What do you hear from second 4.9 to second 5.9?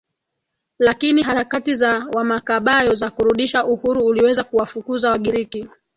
Wagiriki